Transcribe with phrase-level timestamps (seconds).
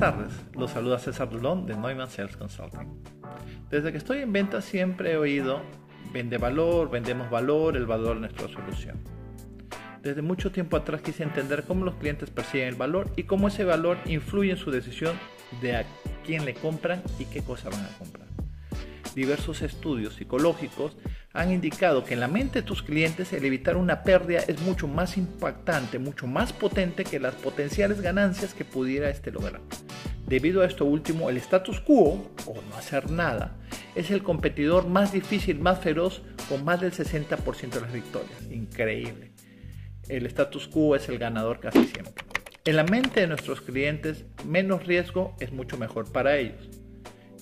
[0.00, 3.02] tardes, los saluda César Dulón de Neumann Sales Consulting.
[3.68, 5.60] Desde que estoy en venta siempre he oído,
[6.10, 8.96] vende valor, vendemos valor, el valor de nuestra solución.
[10.02, 13.64] Desde mucho tiempo atrás quise entender cómo los clientes perciben el valor y cómo ese
[13.64, 15.18] valor influye en su decisión
[15.60, 15.84] de a
[16.24, 18.26] quién le compran y qué cosa van a comprar.
[19.14, 20.96] Diversos estudios psicológicos
[21.34, 24.88] han indicado que en la mente de tus clientes el evitar una pérdida es mucho
[24.88, 29.60] más impactante, mucho más potente que las potenciales ganancias que pudiera este lograr.
[30.30, 33.56] Debido a esto último, el status quo, o no hacer nada,
[33.96, 38.40] es el competidor más difícil, más feroz, con más del 60% de las victorias.
[38.48, 39.32] Increíble.
[40.08, 42.24] El status quo es el ganador casi siempre.
[42.64, 46.68] En la mente de nuestros clientes, menos riesgo es mucho mejor para ellos.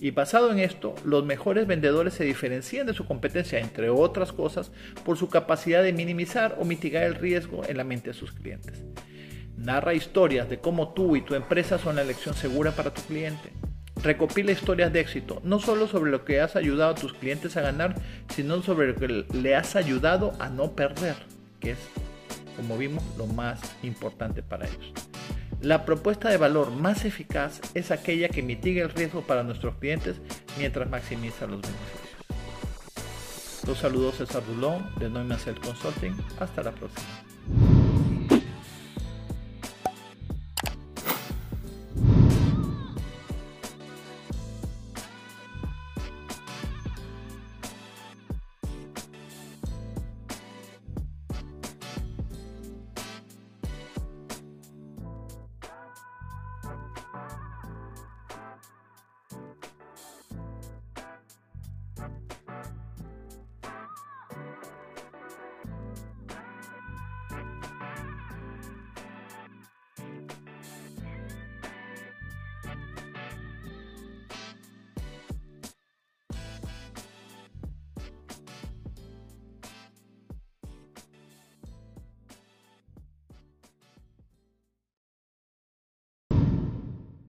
[0.00, 4.72] Y basado en esto, los mejores vendedores se diferencian de su competencia, entre otras cosas,
[5.04, 8.82] por su capacidad de minimizar o mitigar el riesgo en la mente de sus clientes.
[9.58, 13.52] Narra historias de cómo tú y tu empresa son la elección segura para tu cliente.
[14.00, 17.62] Recopila historias de éxito, no solo sobre lo que has ayudado a tus clientes a
[17.62, 17.96] ganar,
[18.28, 21.16] sino sobre lo que le has ayudado a no perder,
[21.58, 21.78] que es,
[22.56, 24.92] como vimos, lo más importante para ellos.
[25.60, 30.20] La propuesta de valor más eficaz es aquella que mitiga el riesgo para nuestros clientes
[30.56, 32.08] mientras maximiza los beneficios.
[33.66, 36.16] Los saludos César Dulón de Neumann Consulting.
[36.38, 37.37] Hasta la próxima.